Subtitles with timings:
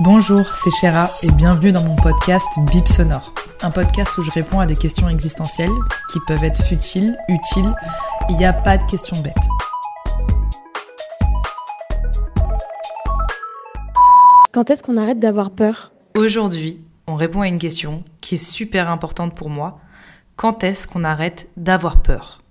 [0.00, 3.32] Bonjour, c'est Chéra et bienvenue dans mon podcast Bip Sonore.
[3.62, 5.70] Un podcast où je réponds à des questions existentielles
[6.12, 7.72] qui peuvent être futiles, utiles.
[8.28, 9.36] Il n'y a pas de questions bêtes.
[14.50, 15.92] Quand est-ce qu'on arrête d'avoir peur?
[16.18, 19.78] Aujourd'hui, on répond à une question qui est super importante pour moi.
[20.34, 22.43] Quand est-ce qu'on arrête d'avoir peur?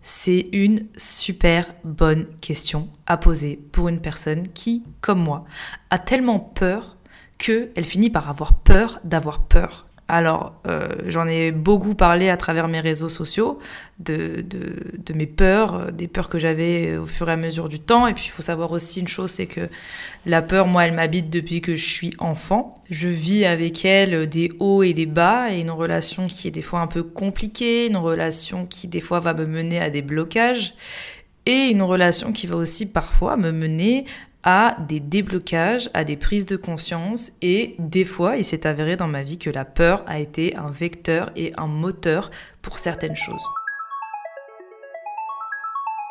[0.00, 5.44] C'est une super bonne question à poser pour une personne qui, comme moi,
[5.90, 6.96] a tellement peur
[7.38, 9.87] qu'elle finit par avoir peur d'avoir peur.
[10.10, 13.58] Alors, euh, j'en ai beaucoup parlé à travers mes réseaux sociaux,
[13.98, 17.78] de, de, mes peurs, euh, des peurs que j'avais au fur et à mesure du
[17.78, 18.06] temps.
[18.06, 19.68] Et puis, il faut savoir aussi une chose, c'est que
[20.24, 22.82] la peur, moi, elle m'habite depuis que je suis enfant.
[22.90, 26.62] Je vis avec elle des hauts et des bas, et une relation qui est des
[26.62, 30.74] fois un peu compliquée, une relation qui des fois va me mener à des blocages,
[31.44, 34.06] et une relation qui va aussi parfois me mener
[34.42, 39.08] à des déblocages, à des prises de conscience et des fois il s'est avéré dans
[39.08, 42.30] ma vie que la peur a été un vecteur et un moteur
[42.62, 43.44] pour certaines choses.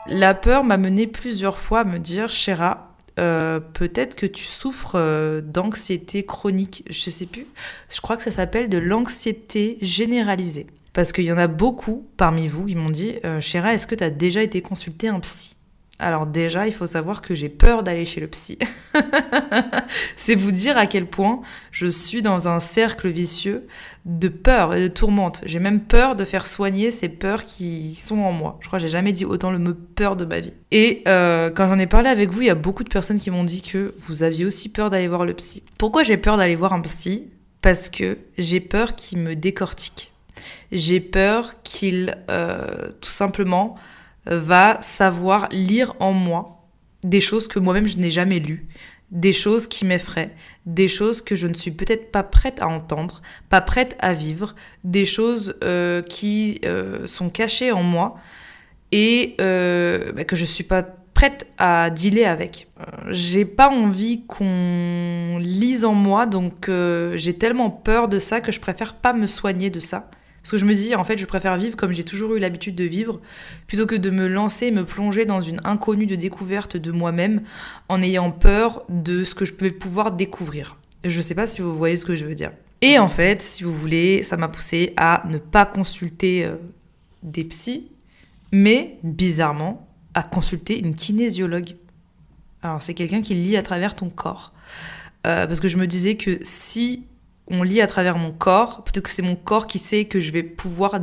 [0.09, 4.95] La peur m'a mené plusieurs fois à me dire, Chéra, euh, peut-être que tu souffres
[4.95, 7.45] euh, d'anxiété chronique, je sais plus,
[7.89, 10.67] je crois que ça s'appelle de l'anxiété généralisée.
[10.94, 13.95] Parce qu'il y en a beaucoup parmi vous qui m'ont dit, euh, Chéra, est-ce que
[13.95, 15.56] tu as déjà été consulté un psy?
[15.99, 18.59] Alors déjà, il faut savoir que j'ai peur d'aller chez le psy.
[20.15, 21.41] c'est vous dire à quel point
[21.71, 23.65] je suis dans un cercle vicieux
[24.05, 25.41] de peur et de tourmente.
[25.45, 28.59] J'ai même peur de faire soigner ces peurs qui sont en moi.
[28.61, 30.53] Je crois que j'ai jamais dit autant le mot peur de ma vie.
[30.71, 33.31] Et euh, quand j'en ai parlé avec vous, il y a beaucoup de personnes qui
[33.31, 35.63] m'ont dit que vous aviez aussi peur d'aller voir le psy.
[35.80, 37.31] Pourquoi j'ai peur d'aller voir un psy?
[37.61, 40.11] Parce que j'ai peur qu'il me décortique.
[40.71, 43.75] J'ai peur qu'il, euh, tout simplement,
[44.30, 46.58] va savoir lire en moi
[47.04, 48.67] des choses que moi-même je n'ai jamais lues,
[49.11, 50.33] des choses qui m'effraient,
[50.65, 54.55] des choses que je ne suis peut-être pas prête à entendre, pas prête à vivre,
[54.83, 58.17] des choses euh, qui euh, sont cachées en moi
[58.92, 60.83] et euh, bah, que je suis pas
[61.14, 62.67] prête à dealer avec.
[63.10, 66.70] J'ai pas envie qu'on lise en moi, donc
[67.16, 70.11] j'ai tellement peur de ça que je préfère pas me soigner de ça.
[70.47, 72.73] Parce que je me dis, en fait, je préfère vivre comme j'ai toujours eu l'habitude
[72.73, 73.19] de vivre,
[73.67, 77.41] plutôt que de me lancer, me plonger dans une inconnue de découverte de moi-même,
[77.89, 80.77] en ayant peur de ce que je peux pouvoir découvrir.
[81.03, 82.53] Je sais pas si vous voyez ce que je veux dire.
[82.80, 86.55] Et en fait, si vous voulez, ça m'a poussé à ne pas consulter euh,
[87.23, 87.91] des psys,
[88.53, 91.75] mais bizarrement, à consulter une kinésiologue.
[92.61, 94.53] Alors, c'est quelqu'un qui lit à travers ton corps.
[95.25, 97.03] Euh, parce que je me disais que si
[97.49, 98.83] on lit à travers mon corps.
[98.83, 100.99] Peut-être que c'est mon corps qui sait que je vais pouvoir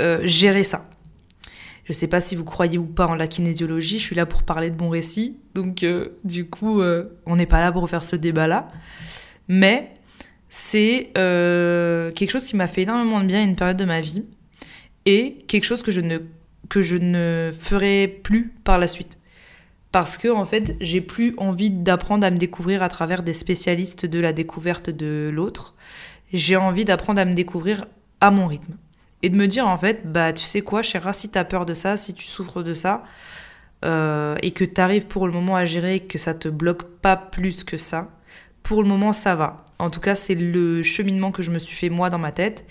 [0.00, 0.88] euh, gérer ça.
[1.84, 4.44] Je sais pas si vous croyez ou pas en la kinésiologie, je suis là pour
[4.44, 8.04] parler de bons récits, donc euh, du coup, euh, on n'est pas là pour faire
[8.04, 8.68] ce débat-là.
[9.48, 9.92] Mais
[10.48, 14.24] c'est quelque chose qui m'a fait énormément de bien à une période de ma vie
[15.06, 16.18] et quelque chose que je ne,
[16.68, 19.18] que je ne ferai plus par la suite
[19.92, 24.06] parce que en fait, j'ai plus envie d'apprendre à me découvrir à travers des spécialistes
[24.06, 25.74] de la découverte de l'autre.
[26.32, 27.84] J'ai envie d'apprendre à me découvrir
[28.20, 28.74] à mon rythme
[29.22, 31.74] et de me dire en fait, bah tu sais quoi, chéra, si t'as peur de
[31.74, 33.04] ça, si tu souffres de ça,
[33.84, 37.62] euh, et que t'arrives pour le moment à gérer, que ça te bloque pas plus
[37.62, 38.10] que ça,
[38.62, 39.66] pour le moment ça va.
[39.78, 42.64] En tout cas, c'est le cheminement que je me suis fait moi dans ma tête,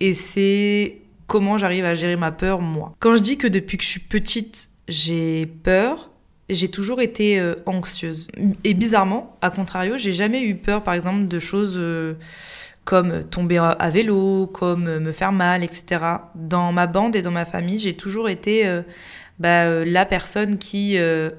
[0.00, 2.94] et c'est comment j'arrive à gérer ma peur moi.
[3.00, 6.10] Quand je dis que depuis que je suis petite, j'ai peur,
[6.48, 8.28] j'ai toujours été euh, anxieuse.
[8.64, 12.14] Et bizarrement, à contrario, j'ai jamais eu peur, par exemple, de choses euh,
[12.84, 16.04] comme tomber à vélo, comme me faire mal, etc.
[16.36, 18.82] Dans ma bande et dans ma famille, j'ai toujours été euh,
[19.40, 20.96] bah, la personne qui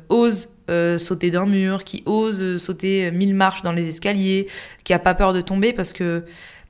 [0.10, 0.50] ose
[0.98, 4.48] sauter d'un mur, qui ose sauter mille marches dans les escaliers,
[4.84, 6.26] qui a pas peur de tomber parce que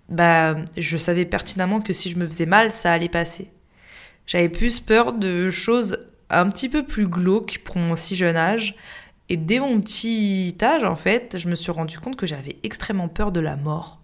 [0.09, 3.49] bah, je savais pertinemment que si je me faisais mal, ça allait passer.
[4.27, 8.75] J'avais plus peur de choses un petit peu plus glauque pour mon si jeune âge.
[9.29, 13.09] Et dès mon petit âge, en fait, je me suis rendu compte que j'avais extrêmement
[13.09, 13.99] peur de la mort.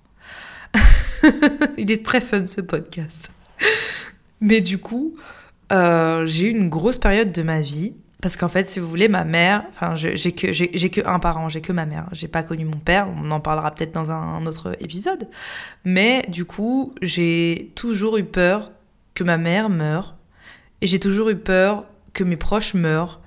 [1.77, 3.31] Il est très fun ce podcast.
[4.41, 5.15] Mais du coup,
[5.71, 9.09] Euh, j'ai eu une grosse période de ma vie parce qu'en fait, si vous voulez,
[9.09, 10.47] ma mère, enfin, j'ai que,
[10.87, 12.07] que un parent, j'ai que ma mère.
[12.13, 15.27] J'ai pas connu mon père, on en parlera peut-être dans un, autre épisode.
[15.83, 18.71] Mais du coup, j'ai toujours eu peur
[19.13, 20.15] que ma mère meure.
[20.81, 23.21] Et j'ai toujours eu peur que mes proches meurent.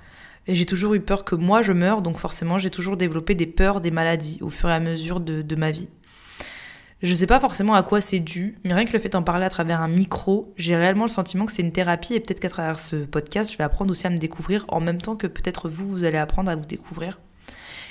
[0.47, 2.01] Et j'ai toujours eu peur que moi je meure.
[2.01, 5.55] Donc forcément, j'ai toujours développé des peurs, des maladies au fur et à mesure de,
[5.55, 5.89] ma vie.
[7.03, 9.45] Je sais pas forcément à quoi c'est dû, mais rien que le fait d'en parler
[9.45, 12.49] à travers un micro, j'ai réellement le sentiment que c'est une thérapie et peut-être qu'à
[12.49, 15.69] travers ce podcast, je vais apprendre aussi à me découvrir en même temps que peut-être
[15.69, 17.19] vous, vous allez apprendre à vous découvrir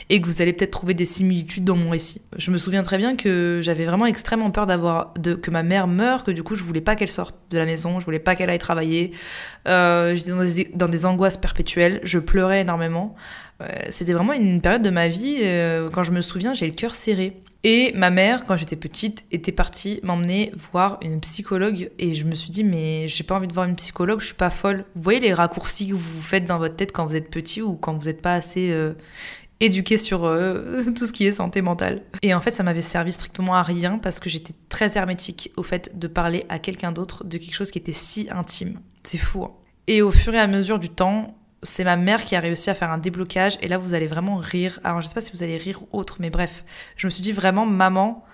[0.09, 2.23] et que vous allez peut-être trouver des similitudes dans mon récit.
[2.37, 6.23] Je me souviens très bien que j'avais vraiment extrêmement peur d'avoir que ma mère meure,
[6.23, 8.51] que du coup je voulais pas qu'elle sorte de la maison, je voulais pas qu'elle
[8.51, 9.13] aille travailler.
[9.67, 10.31] Euh, J'étais
[10.75, 13.17] dans des, angoisses perpétuelles, je pleurais énormément.
[13.63, 16.75] Euh, C'était vraiment une période de ma vie euh, quand je me souviens, j'ai le
[16.75, 17.41] cœur serré.
[17.65, 21.91] Et ma mère, quand j'étais petite, était partie m'emmener voir une psychologue.
[21.99, 24.35] Et je me suis dit, mais j'ai pas envie de voir une psychologue, je suis
[24.35, 24.85] pas folle.
[24.95, 27.75] Vous voyez les raccourcis que vous faites dans votre tête quand vous êtes petit ou
[27.75, 28.73] quand vous n'êtes pas assez
[29.61, 32.03] éduqué sur euh, tout ce qui est santé mentale.
[32.23, 35.63] Et en fait, ça m'avait servi strictement à rien parce que j'étais très hermétique au
[35.63, 38.81] fait de parler à quelqu'un d'autre de quelque chose qui était si intime.
[39.05, 39.45] C'est fou.
[39.45, 39.53] Hein.
[39.87, 42.75] Et au fur et à mesure du temps, c'est ma mère qui a réussi à
[42.75, 44.81] faire un déblocage et là vous allez vraiment rire.
[44.85, 46.65] Alors je sais pas si vous allez rire ou autre, mais bref,
[46.97, 48.25] je me suis dit vraiment maman,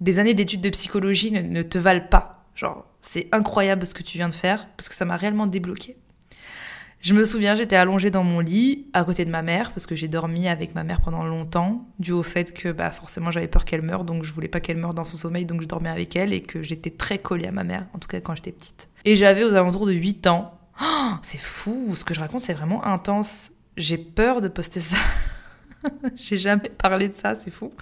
[0.00, 2.46] des années d'études de psychologie ne, te valent pas.
[2.54, 5.96] Genre c'est incroyable ce que tu viens de faire parce que ça m'a réellement débloqué.
[7.02, 9.96] Je me souviens, j'étais allongée dans mon lit à côté de ma mère parce que
[9.96, 13.64] j'ai dormi avec ma mère pendant longtemps, dû au fait que bah forcément j'avais peur
[13.64, 16.14] qu'elle meure, donc je voulais pas qu'elle meure dans son sommeil, donc je dormais avec
[16.14, 18.88] elle et que j'étais très collée à ma mère, en tout cas quand j'étais petite.
[19.04, 22.54] Et j'avais aux alentours de 8 ans Oh, c'est fou, ce que je raconte, c'est
[22.54, 23.50] vraiment intense.
[23.76, 24.96] J'ai peur de poster ça.
[26.16, 27.72] J'ai jamais parlé de ça, c'est fou.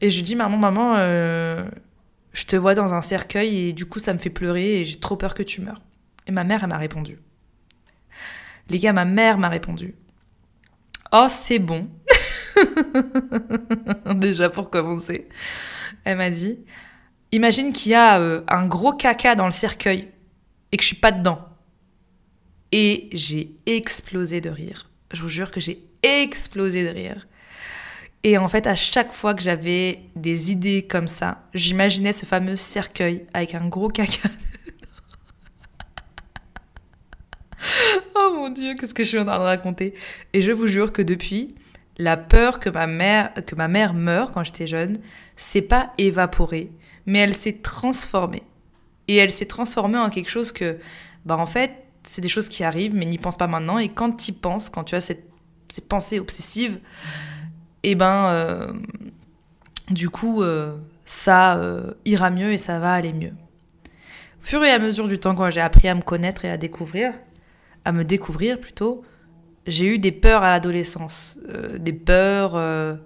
[0.00, 1.68] Et je dis, maman, maman, euh,
[2.32, 5.00] je te vois dans un cercueil et du coup ça me fait pleurer et j'ai
[5.00, 5.82] trop peur que tu meurs.
[6.28, 7.18] Et ma mère, elle m'a répondu.
[8.68, 9.94] Les gars, ma mère m'a répondu.
[11.12, 11.88] Oh, c'est bon.
[14.14, 15.28] Déjà pour commencer.
[16.04, 16.58] Elle m'a dit,
[17.32, 20.08] imagine qu'il y a euh, un gros caca dans le cercueil
[20.70, 21.48] et que je suis pas dedans.
[22.72, 24.90] Et j'ai explosé de rire.
[25.12, 27.26] Je vous jure que j'ai explosé de rire.
[28.24, 32.56] Et en fait, à chaque fois que j'avais des idées comme ça, j'imaginais ce fameux
[32.56, 34.28] cercueil avec un gros caca.
[38.28, 39.94] oh mon dieu, qu'est-ce que je suis en train de raconter
[40.32, 41.54] Et je vous jure que depuis,
[41.98, 44.98] la peur que ma mère, que ma mère meure quand j'étais jeune,
[45.36, 46.70] s'est pas évaporée,
[47.06, 48.42] mais elle s'est transformée.
[49.08, 50.78] Et elle s'est transformée en quelque chose que,
[51.24, 51.72] bah en fait,
[52.02, 53.78] c'est des choses qui arrivent, mais n'y pense pas maintenant.
[53.78, 55.24] Et quand tu y penses, quand tu as cette,
[55.68, 56.78] ces pensées obsessives,
[57.82, 58.72] et eh ben, euh,
[59.90, 63.32] du coup, euh, ça euh, ira mieux et ça va aller mieux.
[64.42, 66.56] Au fur et à mesure du temps, quand j'ai appris à me connaître et à
[66.56, 67.12] découvrir,
[67.88, 69.02] à me découvrir plutôt,
[69.66, 71.38] j'ai eu des peurs à l'adolescence,
[71.78, 72.98] des peurs,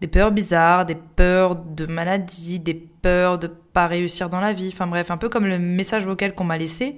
[0.00, 4.70] des peurs bizarres, des peurs de maladie, des peurs de pas réussir dans la vie.
[4.72, 6.96] Enfin bref, un peu comme le message vocal qu'on m'a laissé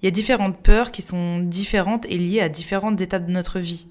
[0.00, 3.58] il y a différentes peurs qui sont différentes et liées à différentes étapes de notre
[3.58, 3.88] vie.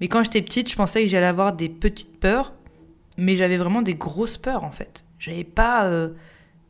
[0.00, 2.52] Mais quand j'étais petite, je pensais que j'allais avoir des petites peurs,
[3.16, 5.04] mais j'avais vraiment des grosses peurs en fait.
[5.18, 6.10] J'avais pas euh,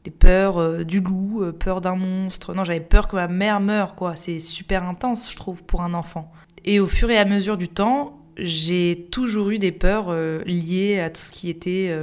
[0.05, 2.55] des peurs euh, du loup, euh, peur d'un monstre.
[2.55, 4.17] Non, j'avais peur que ma mère meure, quoi.
[4.17, 6.31] C'est super intense, je trouve, pour un enfant.
[6.65, 10.13] Et au fur et à mesure du temps, j'ai toujours eu des peurs
[10.45, 11.95] liées à tout ce qui était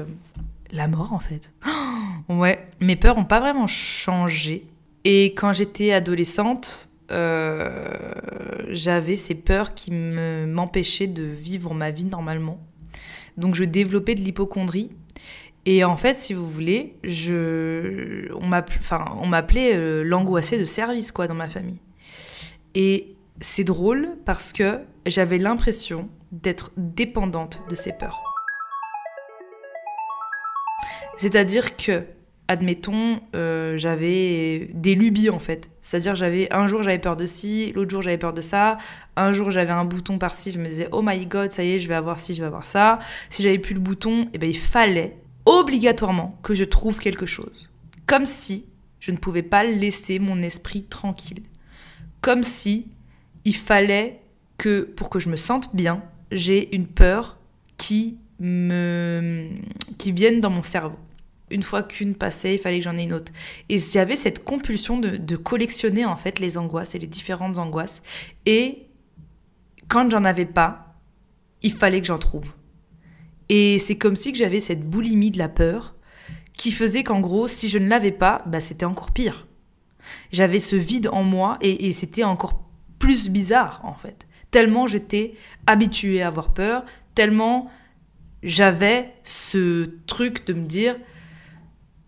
[0.72, 1.51] la mort en fait.
[2.29, 4.65] ouais, mes peurs n'ont pas vraiment changé.
[5.03, 8.13] Et quand j'étais adolescente, euh,
[8.70, 12.60] j'avais ces peurs qui m'empêchaient de vivre ma vie normalement.
[13.38, 14.91] Donc je développais de l'hypochondrie.
[15.65, 21.36] Et en fait, si vous voulez, je, on m'appelait euh, l'angoissée de service quoi dans
[21.36, 21.80] ma famille.
[22.74, 28.22] Et c'est drôle parce que j'avais l'impression d'être dépendante de ces peurs.
[31.18, 32.06] C'est-à-dire que
[32.48, 35.70] admettons, euh, j'avais des lubies en fait.
[35.82, 38.77] C'est-à-dire j'avais un jour j'avais peur de ci, l'autre jour j'avais peur de ça,
[39.15, 41.80] un jour j'avais un bouton par-ci, je me disais oh my god, ça y est,
[41.80, 43.00] je vais avoir ci, je vais avoir ça.
[43.30, 47.69] Si j'avais plus le bouton, eh ben il fallait obligatoirement que je trouve quelque chose.
[48.05, 48.65] Comme si
[49.00, 51.43] je ne pouvais pas laisser mon esprit tranquille.
[52.21, 52.88] Comme si
[53.45, 54.21] il fallait
[54.57, 57.38] que pour que je me sente bien, j'ai une peur
[57.77, 59.50] qui me
[59.98, 60.98] qui vienne dans mon cerveau
[61.51, 63.31] une fois qu'une passait, il fallait que j'en ai une autre.
[63.69, 68.01] Et j'avais cette compulsion de, collectionner en fait les angoisses et les différentes angoisses.
[68.45, 68.88] Et
[69.88, 70.95] quand j'en avais pas,
[71.62, 72.53] il fallait que j'en trouve.
[73.53, 75.96] Et c'est comme si que j'avais cette boulimie de la peur
[76.53, 79.46] qui faisait qu'en gros, si je ne l'avais pas, bah, c'était encore pire.
[80.31, 82.63] J'avais ce vide en moi et, c'était encore
[82.98, 84.25] plus bizarre en fait.
[84.51, 85.34] Tellement j'étais
[85.67, 87.70] habituée à avoir peur, tellement
[88.41, 90.96] j'avais ce truc de me dire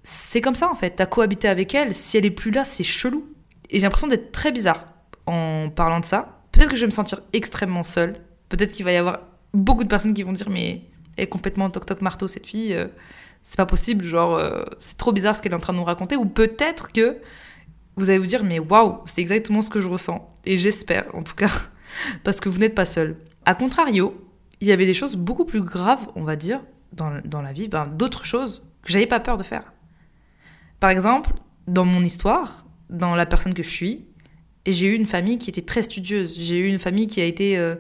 [0.01, 2.85] c'est comme ça en fait, t'as cohabité avec elle, si elle est plus là, c'est
[2.85, 3.25] chelou.
[3.69, 4.85] Et j'ai l'impression d'être très bizarre
[5.25, 6.41] en parlant de ça.
[6.53, 8.21] Peut-être que je vais me sentir extrêmement seule.
[8.47, 9.19] Peut-être qu'il va y avoir
[9.53, 10.83] beaucoup de personnes qui vont dire mais
[11.17, 12.87] est complètement toc toc marteau cette fille, euh,
[13.43, 15.83] c'est pas possible, genre euh, c'est trop bizarre ce qu'elle est en train de nous
[15.83, 16.15] raconter.
[16.15, 17.17] Ou peut-être que
[17.95, 20.33] vous allez vous dire mais waouh, c'est exactement ce que je ressens.
[20.45, 21.51] Et j'espère en tout cas,
[22.23, 23.17] parce que vous n'êtes pas seul.
[23.45, 24.15] A contrario,
[24.61, 26.61] il y avait des choses beaucoup plus graves, on va dire,
[26.93, 29.73] dans, dans la vie, ben, d'autres choses que j'avais pas peur de faire.
[30.79, 31.31] Par exemple,
[31.67, 34.05] dans mon histoire, dans la personne que je suis,
[34.65, 36.37] j'ai eu une famille qui était très studieuse.
[36.39, 37.75] J'ai eu une famille qui a été euh,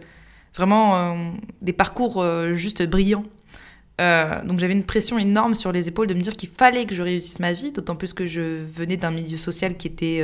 [0.55, 1.31] vraiment euh,
[1.61, 3.25] des parcours euh, juste brillants.
[3.99, 7.01] donc j'avais une pression énorme sur les épaules de me dire qu'il fallait que je
[7.01, 10.23] réussisse ma vie, d'autant plus que je venais d'un milieu social qui était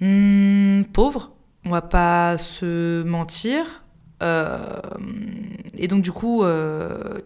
[0.00, 1.32] hmm, pauvre,
[1.64, 3.84] on va pas se mentir.
[4.22, 6.44] et donc du coup,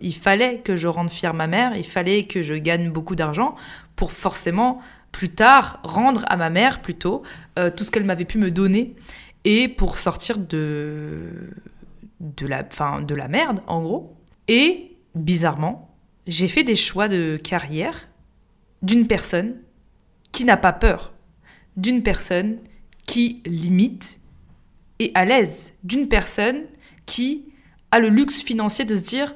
[0.01, 3.55] il fallait que je rende fière ma mère, il fallait que je gagne beaucoup d'argent
[3.95, 4.81] pour forcément
[5.13, 7.23] plus tard rendre à ma mère plutôt
[7.59, 8.95] euh, tout ce qu'elle m'avait pu me donner
[9.45, 11.51] et pour sortir de
[12.47, 14.17] la merde en gros
[14.49, 15.95] et bizarrement
[16.27, 18.09] j'ai fait des choix de carrière
[18.83, 19.57] d'une personne
[20.33, 21.13] qui n'a pas peur
[21.77, 22.59] d'une personne
[23.07, 24.21] qui limite
[24.99, 26.63] et à l'aise d'une personne
[27.07, 27.47] qui
[27.91, 29.35] a le luxe financier de se dire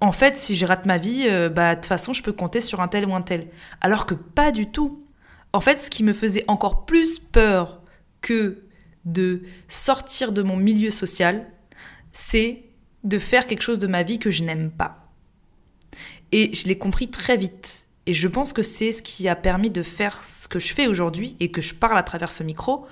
[0.00, 2.60] en fait, si je rate ma vie, euh, bah de toute façon, je peux compter
[2.60, 3.48] sur un tel ou un tel.
[3.80, 5.06] Alors que pas du tout.
[5.52, 7.80] En fait, ce qui me faisait encore plus peur
[8.20, 8.65] que
[9.06, 11.46] de sortir de mon milieu social,
[12.12, 12.64] c'est
[13.04, 15.10] de faire quelque chose de ma vie que je n'aime pas.
[16.32, 17.86] Et je l'ai compris très vite.
[18.06, 20.86] Et je pense que c'est ce qui a permis de faire ce que je fais
[20.86, 22.86] aujourd'hui et que je parle à travers ce micro,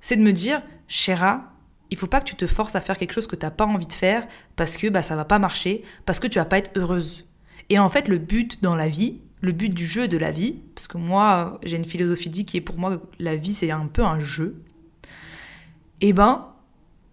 [0.00, 1.52] c'est de me dire, Chéra,
[1.90, 3.66] il faut pas que tu te forces à faire quelque chose que tu n'as pas
[3.66, 6.58] envie de faire parce que bah, ça va pas marcher, parce que tu vas pas
[6.58, 7.24] être heureuse.
[7.70, 10.56] Et en fait, le but dans la vie, le but du jeu de la vie,
[10.74, 13.70] parce que moi, j'ai une philosophie de vie qui est pour moi, la vie, c'est
[13.70, 14.62] un peu un jeu,
[16.00, 16.48] eh ben,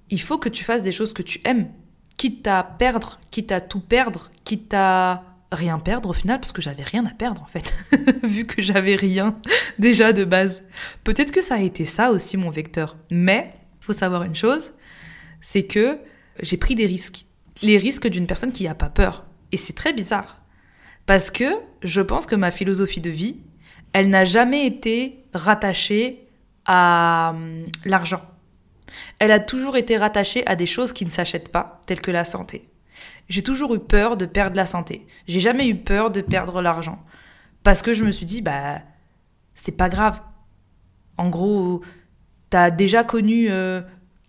[0.09, 1.69] il faut que tu fasses des choses que tu aimes,
[2.17, 6.61] quitte à perdre, quitte à tout perdre, quitte à rien perdre au final, parce que
[6.61, 7.73] j'avais rien à perdre en fait,
[8.23, 9.37] vu que j'avais rien
[9.79, 10.63] déjà de base.
[11.03, 14.71] Peut-être que ça a été ça aussi mon vecteur, mais faut savoir une chose,
[15.41, 15.97] c'est que
[16.41, 17.25] j'ai pris des risques.
[17.61, 19.25] Les risques d'une personne qui n'a pas peur.
[19.51, 20.41] Et c'est très bizarre.
[21.05, 21.45] Parce que
[21.83, 23.37] je pense que ma philosophie de vie,
[23.93, 26.27] elle n'a jamais été rattachée
[26.65, 28.21] à hum, l'argent.
[29.19, 32.25] Elle a toujours été rattachée à des choses qui ne s'achètent pas, telles que la
[32.25, 32.69] santé.
[33.29, 35.07] J'ai toujours eu peur de perdre la santé.
[35.27, 37.03] J'ai jamais eu peur de perdre l'argent.
[37.63, 38.79] Parce que je me suis dit, bah,
[39.53, 40.21] c'est pas grave.
[41.17, 41.81] En gros,
[42.49, 43.81] t'as déjà connu euh,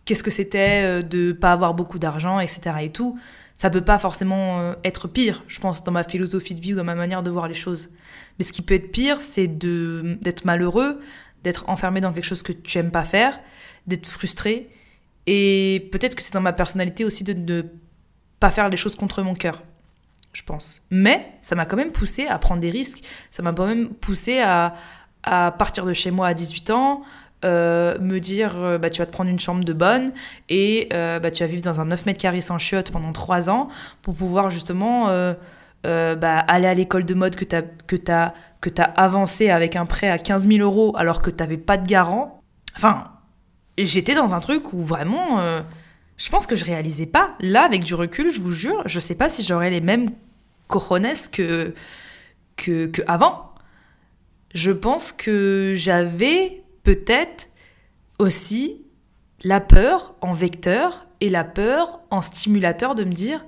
[0.05, 2.77] qu'est-ce que c'était euh, de pas avoir beaucoup d'argent, etc.
[2.83, 3.19] et tout,
[3.55, 6.77] ça peut pas forcément euh, être pire, je pense, dans ma philosophie de vie ou
[6.77, 7.91] dans ma manière de voir les choses.
[8.39, 11.01] Mais ce qui peut être pire, c'est d'être malheureux,
[11.45, 13.41] d'être enfermé dans quelque chose que tu aimes pas faire,
[13.87, 14.71] d'être frustré.
[15.27, 17.63] Et peut-être que c'est dans ma personnalité aussi de ne
[18.41, 19.63] pas faire les choses contre mon cœur,
[20.33, 20.83] je pense.
[20.91, 23.05] Mais ça m'a quand même poussé à prendre des risques.
[23.31, 24.75] Ça m'a quand même poussé à,
[25.23, 27.03] à partir de chez moi à 18 ans,
[27.45, 30.13] euh, me dire euh, bah, tu vas te prendre une chambre de bonne
[30.49, 33.51] et euh, bah, tu vas vivre dans un 9 mètres carrés sans chiottes pendant 3
[33.51, 33.69] ans
[34.03, 35.07] pour pouvoir justement
[35.85, 39.77] bah, aller à l'école de mode que tu as, que as, que as avancé avec
[39.77, 42.43] un prêt à 15 000 euros alors que tu n'avais pas de garant.
[42.77, 43.12] Enfin,
[43.79, 45.41] j'étais dans un truc où vraiment,
[46.17, 47.35] je pense que je réalisais pas.
[47.41, 50.11] Là, avec du recul, je vous jure, je sais pas si j'aurais les mêmes
[50.69, 51.75] cojones que,
[52.57, 53.53] que, que avant.
[54.55, 57.49] Je pense que j'avais peut-être
[58.19, 58.83] aussi
[59.45, 63.45] la peur en vecteur et la peur en stimulateur de me dire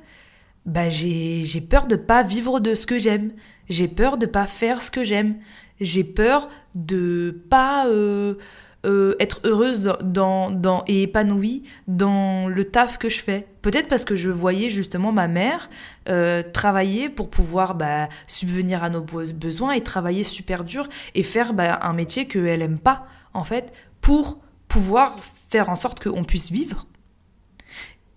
[0.67, 3.33] bah j'ai peur de pas vivre de ce que j'aime,
[3.69, 5.37] j'ai peur de pas faire ce que j'aime,
[5.81, 8.37] j'ai peur de pas euh,
[8.85, 13.47] euh, être heureuse dans, et épanouie dans le taf que je fais.
[13.63, 15.71] Peut-être parce que je voyais justement ma mère
[16.09, 21.55] euh, travailler pour pouvoir bah, subvenir à nos besoins et travailler super dur et faire
[21.55, 24.39] bah, un métier qu'elle aime pas en fait, pour
[24.69, 25.17] pouvoir
[25.51, 26.87] faire en sorte qu'on puisse vivre.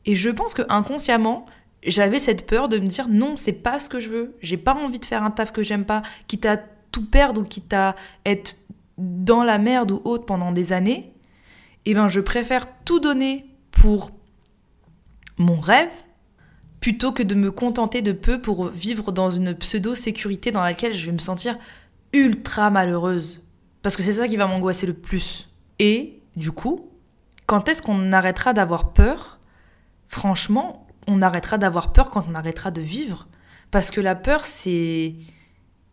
[0.06, 1.46] Et je pense que inconsciemment,
[1.86, 4.36] j'avais cette peur de me dire non, c'est pas ce que je veux.
[4.42, 6.58] J'ai pas envie de faire un taf que j'aime pas, quitte à
[6.92, 7.96] tout perdre ou quitte à
[8.26, 8.56] être
[8.98, 11.14] dans la merde ou autre pendant des années.
[11.86, 14.12] Eh ben, je préfère tout donner pour
[15.38, 15.92] mon rêve
[16.80, 21.06] plutôt que de me contenter de peu pour vivre dans une pseudo-sécurité dans laquelle je
[21.06, 21.58] vais me sentir
[22.14, 23.44] ultra malheureuse
[23.82, 25.50] Parce que c'est ça qui va m'angoisser le plus.
[25.80, 26.90] Et du coup,
[27.46, 29.40] quand est-ce qu'on arrêtera d'avoir peur?
[30.08, 33.28] Franchement, on arrêtera d'avoir peur quand on arrêtera de vivre.
[33.72, 35.16] Parce que la peur, c'est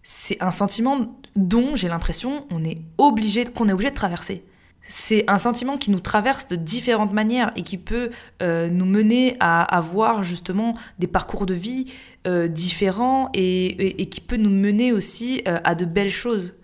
[0.05, 4.45] c'est un sentiment dont j'ai l'impression on est obligé qu'on est obligé de traverser.
[4.87, 8.11] C'est un sentiment qui nous traverse de différentes manières et qui peut
[8.43, 11.91] euh, nous mener à avoir justement des parcours de vie
[12.27, 16.55] euh, différents et, qui peut nous mener aussi euh, à de belles choses.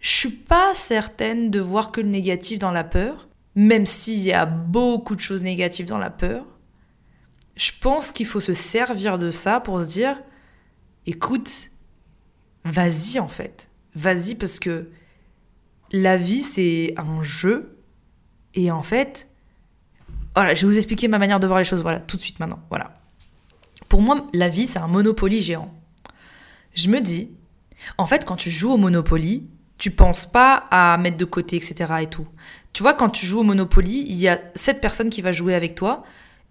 [0.00, 4.32] Je suis pas certaine de voir que le négatif dans la peur, même s'il y
[4.32, 6.44] a beaucoup de choses négatives dans la peur.
[7.54, 10.20] Je pense qu'il faut se servir de ça pour se dire,
[11.06, 11.69] écoute,
[12.64, 13.70] vas-y en fait.
[13.94, 14.90] Vas-y parce que
[15.92, 17.76] la vie c'est un jeu
[18.54, 19.28] et en fait,
[20.34, 22.40] voilà, je vais vous expliquer ma manière de voir les choses, voilà, tout de suite
[22.40, 23.00] maintenant, voilà.
[23.88, 25.74] Pour moi, la vie c'est un Monopoly géant.
[26.74, 27.30] Je me dis,
[27.98, 29.48] en fait, quand tu joues au Monopoly,
[29.78, 31.94] tu penses pas à mettre de côté, etc.
[32.02, 32.28] et tout.
[32.72, 35.54] Tu vois, quand tu joues au Monopoly, il y a cette personne qui va jouer
[35.54, 36.04] avec toi.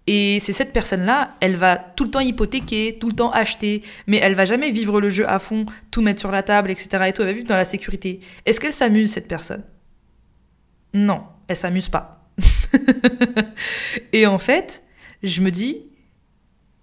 [0.06, 4.16] Et c'est cette personne-là, elle va tout le temps hypothéquer, tout le temps acheter, mais
[4.16, 7.04] elle va jamais vivre le jeu à fond, tout mettre sur la table, etc.
[7.06, 8.20] Et tout, elle va vivre dans la sécurité.
[8.46, 9.62] Est-ce qu'elle s'amuse, cette personne?
[10.94, 12.28] Non, elle s'amuse pas.
[14.12, 14.82] et en fait,
[15.22, 15.82] je me dis,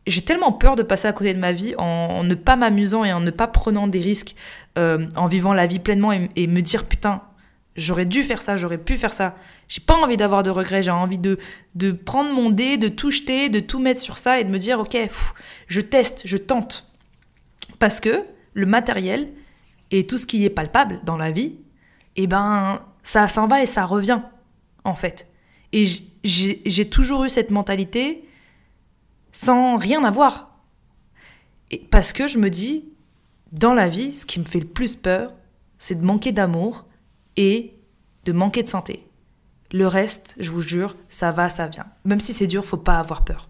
[0.06, 3.12] j'ai tellement peur de passer à côté de ma vie en, ne pas m'amusant et
[3.12, 4.36] en ne pas prenant des risques,
[4.78, 7.24] euh, en vivant la vie pleinement et me dire, putain,
[7.78, 9.36] J'aurais dû faire ça, j'aurais pu faire ça.
[9.70, 11.38] J'ai pas envie d'avoir de regrets, j'ai envie de,
[11.76, 14.58] de prendre mon dé, de tout jeter, de tout mettre sur ça et de me
[14.58, 14.98] dire, ok,
[15.68, 16.92] je teste, je tente.
[17.78, 19.30] Parce que le matériel
[19.92, 21.54] et tout ce qui est palpable dans la vie,
[22.16, 24.22] eh ben, ça s'en va et ça revient,
[24.84, 25.30] en fait.
[25.72, 25.86] Et
[26.24, 28.28] j'ai toujours eu cette mentalité
[29.32, 30.58] sans rien avoir.
[31.70, 32.86] Et parce que je me dis,
[33.52, 35.34] dans la vie, ce qui me fait le plus peur,
[35.78, 36.88] c'est de manquer d'amour
[37.38, 37.74] et
[38.26, 39.08] de manquer de santé.
[39.72, 41.88] Le reste, je vous jure, ça va, ça vient.
[42.06, 43.50] Même si c'est dur, faut pas avoir peur.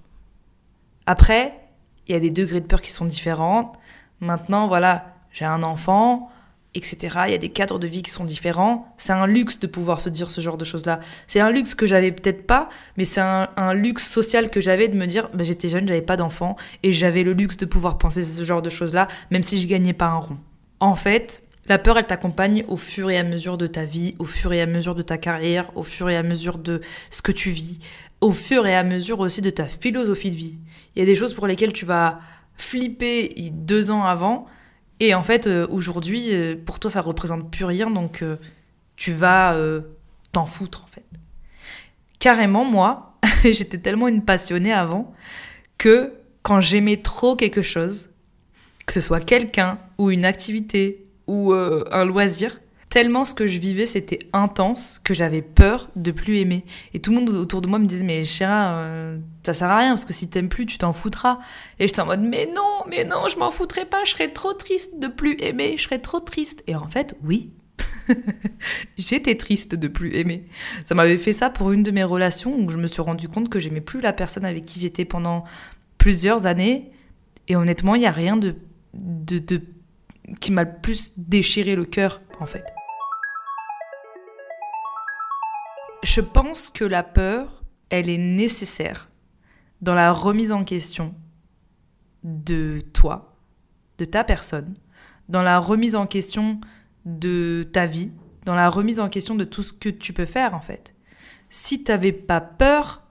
[1.06, 1.60] Après,
[2.08, 3.74] il y a des degrés de peur qui sont différents.
[4.20, 6.30] Maintenant, voilà, j'ai un enfant,
[6.74, 7.18] etc.
[7.28, 8.94] Il y a des cadres de vie qui sont différents.
[8.98, 11.00] C'est un luxe de pouvoir se dire ce genre de choses-là.
[11.28, 14.98] C'est un luxe que j'avais peut-être pas, mais c'est un, luxe social que j'avais de
[14.98, 18.24] me dire, bah, j'étais jeune, j'avais pas d'enfant, et j'avais le luxe de pouvoir penser
[18.24, 20.38] ce genre de choses-là, même si je gagnais pas un rond.
[20.80, 24.26] En fait, la peur, elle t'accompagne au fur et à mesure de ta vie, au
[24.26, 27.32] fur et à mesure de ta carrière, au fur et à mesure de ce que
[27.32, 27.80] tu vis,
[28.22, 30.58] au fur et à mesure aussi de ta philosophie de vie.
[30.96, 32.20] Il y a des choses pour lesquelles tu vas
[32.56, 34.48] flipper deux ans avant,
[35.00, 38.38] et en fait, euh, aujourd'hui, euh, pour toi, ça représente plus rien, donc euh,
[38.96, 39.56] tu vas
[40.32, 41.06] t'en foutre, en fait.
[42.20, 45.14] Carrément, moi, j'étais tellement une passionnée avant
[45.78, 48.10] que quand j'aimais trop quelque chose,
[48.86, 52.60] que ce soit quelqu'un ou une activité ou euh, un loisir.
[52.90, 56.64] Tellement ce que je vivais, c'était intense que j'avais peur de plus aimer.
[56.94, 59.78] Et tout le monde autour de moi me disait Mais Chéra, euh, ça sert à
[59.78, 61.40] rien parce que si t'aimes plus, tu t'en foutras.
[61.80, 64.54] Et j'étais en mode Mais non, mais non, je m'en foutrais pas, je serais trop
[64.54, 66.64] triste de plus aimer, je serais trop triste.
[66.66, 67.52] Et en fait, oui,
[68.98, 70.46] j'étais triste de plus aimer.
[70.86, 73.50] Ça m'avait fait ça pour une de mes relations où je me suis rendu compte
[73.50, 75.44] que j'aimais plus la personne avec qui j'étais pendant
[75.98, 76.92] plusieurs années.
[77.50, 78.56] Et honnêtement, il n'y a rien de,
[78.94, 79.62] de, de
[80.42, 82.66] qui m'a le plus déchiré le cœur, en fait.
[86.04, 89.10] Je pense que la peur, elle est nécessaire
[89.82, 91.16] dans la remise en question
[92.24, 93.38] de toi,
[93.98, 94.76] de ta personne,
[95.30, 96.60] dans la remise en question
[97.06, 98.12] de ta vie,
[98.46, 100.96] dans la remise en question de tout ce que tu peux faire en fait.
[101.50, 103.04] Si tu n'avais pas peur,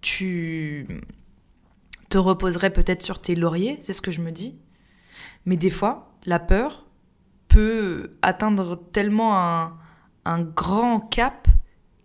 [0.00, 0.86] tu
[2.08, 4.58] te reposerais peut-être sur tes lauriers, c'est ce que je me dis.
[5.46, 6.86] Mais des fois, la peur
[7.48, 11.48] peut atteindre tellement un, grand cap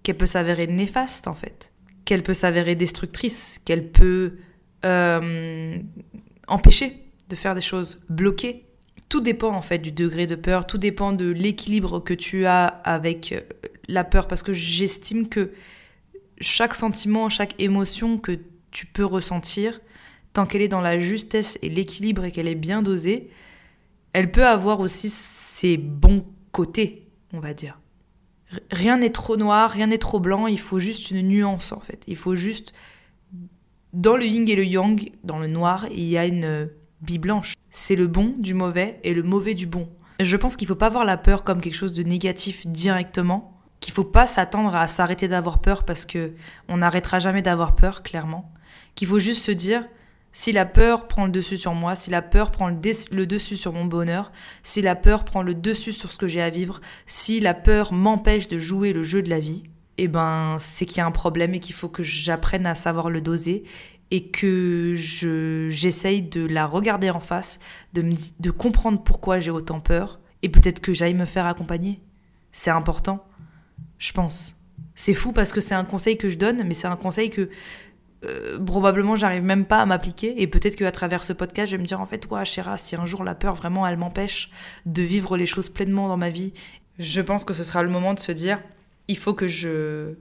[0.04, 1.72] qu'elle peut s'avérer néfaste en fait,
[2.06, 4.38] qu'elle peut s'avérer destructrice, qu'elle peut
[4.86, 5.78] euh,
[6.48, 8.66] empêcher de faire des choses, bloquer.
[9.10, 12.66] Tout dépend en fait du degré de peur, tout dépend de l'équilibre que tu as
[12.66, 13.42] avec euh,
[13.88, 15.54] la peur, parce que j'estime que
[16.42, 18.40] chaque sentiment, chaque émotion que
[18.72, 19.80] tu peux ressentir,
[20.34, 23.32] tant qu'elle est dans la justesse et l'équilibre et qu'elle est bien dosée,
[24.18, 27.80] elle peut avoir aussi ses bons côtés, on va dire.
[28.72, 32.04] Rien n'est trop noir, rien n'est trop blanc, il faut juste une nuance en fait.
[32.08, 32.74] Il faut juste...
[33.94, 36.68] Dans le yin et le yang, dans le noir, il y a une
[37.02, 37.54] bille blanche.
[37.70, 39.88] C'est le bon du mauvais et le mauvais du bon.
[40.20, 43.94] Je pense qu'il faut pas voir la peur comme quelque chose de négatif directement, qu'il
[43.94, 46.34] faut pas s'attendre à s'arrêter d'avoir peur parce que
[46.70, 48.52] on n'arrêtera jamais d'avoir peur, clairement.
[48.96, 49.88] Qu'il faut juste se dire,
[50.40, 53.74] Si la peur prend le dessus sur moi, si la peur prend le, dessus sur
[53.74, 57.40] mon bonheur, si la peur prend le dessus sur ce que j'ai à vivre, si
[57.40, 59.64] la peur m'empêche de jouer le jeu de la vie,
[59.98, 63.10] eh ben c'est qu'il y a un problème et qu'il faut que j'apprenne à savoir
[63.10, 63.64] le doser
[64.12, 67.60] et que je j'essaye de la regarder en face,
[67.94, 68.06] de,
[68.40, 72.00] de comprendre pourquoi j'ai autant peur et peut-être que j'aille me faire accompagner.
[72.52, 73.26] C'est important,
[73.98, 74.54] je pense.
[74.94, 77.50] C'est fou parce que c'est un conseil que je donne, mais c'est un conseil que
[78.26, 80.42] euh, probablement j'arrive même pas à m'appliquer.
[80.42, 82.96] Et peut-être qu'à travers ce podcast je vais me dire en fait ouais Chéra si
[82.96, 84.50] un jour la peur vraiment elle m'empêche
[84.86, 86.54] de vivre les choses pleinement dans ma vie.
[86.98, 88.60] Je pense que ce sera le moment de se dire
[89.08, 90.16] il faut que je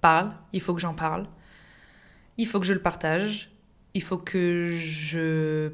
[0.00, 1.26] parle il faut que j'en parle
[2.38, 3.50] il faut que je le partage
[3.94, 5.70] il faut que je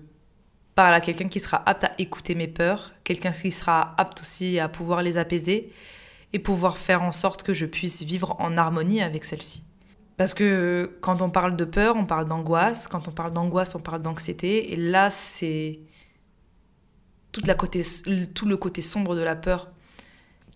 [0.75, 4.59] parle à quelqu'un qui sera apte à écouter mes peurs quelqu'un qui sera apte aussi
[4.59, 5.71] à pouvoir les apaiser
[6.33, 9.65] et pouvoir faire en sorte que je puisse vivre en harmonie avec celle-ci
[10.21, 12.89] parce que quand on parle de peur, on parle d'angoisse.
[12.89, 14.71] Quand on parle d'angoisse, on parle d'anxiété.
[14.71, 15.79] Et là, c'est
[17.33, 19.71] tout le côté sombre de la peur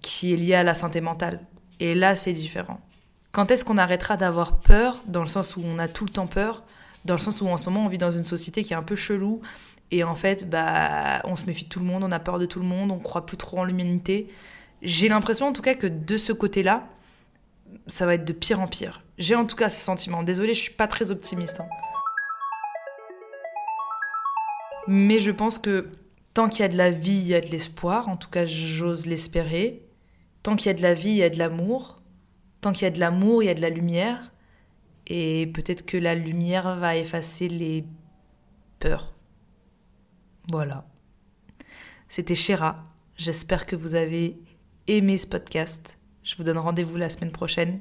[0.03, 1.41] qui est lié à la santé mentale.
[1.81, 2.79] Et là, c'est différent.
[3.33, 6.27] Quand est-ce qu'on arrêtera d'avoir peur, dans le sens où on a tout le temps
[6.27, 6.63] peur,
[7.07, 8.83] dans le sens où en ce moment on vit dans une société qui est un
[8.83, 9.41] peu chelou,
[9.91, 12.45] et en fait, bah, on se méfie de tout le monde, on a peur de
[12.45, 14.29] tout le monde, on croit plus trop en l'humanité.
[14.83, 16.87] J'ai l'impression en tout cas que de ce côté-là,
[17.87, 19.01] ça va être de pire en pire.
[19.19, 20.23] J'ai en tout cas ce sentiment.
[20.23, 21.61] Désolée, je suis pas très optimiste.
[21.61, 21.69] Hein.
[24.87, 25.93] Mais je pense que
[26.35, 28.09] tant qu'il y a de la vie, il y a de l'espoir.
[28.09, 29.87] En tout cas, j'ose l'espérer.
[30.43, 32.03] Tant qu'il y a de la vie, il y a de l'amour.
[32.61, 34.33] Tant qu'il y a de l'amour, il y a de la lumière.
[35.07, 37.85] Et peut-être que la lumière va effacer les
[38.81, 39.15] peurs.
[40.51, 40.87] Voilà.
[42.09, 42.85] C'était Chéra.
[43.17, 44.39] J'espère que vous avez
[44.87, 45.99] aimé ce podcast.
[46.23, 47.81] Je vous donne rendez-vous la semaine prochaine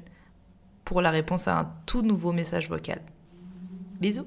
[0.84, 3.00] pour la réponse à un tout nouveau message vocal.
[4.00, 4.26] Bisous